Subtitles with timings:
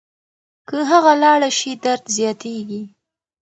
[0.67, 2.83] که هغه لاړه شي درد زیاتېږي.